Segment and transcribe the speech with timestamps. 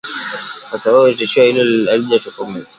[0.69, 2.69] Kwa sababu tishio hilo halijatokomezwa.